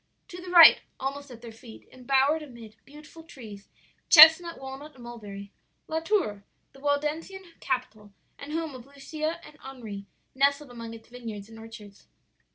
To 0.29 0.41
the 0.41 0.49
right, 0.49 0.81
almost 0.99 1.29
at 1.29 1.43
their 1.43 1.51
feet, 1.51 1.87
embowered 1.91 2.41
amid 2.41 2.75
beautiful 2.85 3.21
trees 3.21 3.69
chestnut, 4.09 4.59
walnut, 4.59 4.95
and 4.95 5.03
mulberry 5.03 5.51
La 5.87 5.99
Tour, 5.99 6.43
the 6.73 6.79
Waldensian 6.79 7.43
capital 7.59 8.11
and 8.39 8.51
home 8.51 8.73
of 8.73 8.87
Lucia 8.87 9.39
and 9.45 9.59
Henri, 9.59 10.07
nestled 10.33 10.71
among 10.71 10.95
its 10.95 11.07
vineyards 11.07 11.49
and 11.49 11.59
orchards. 11.59 12.07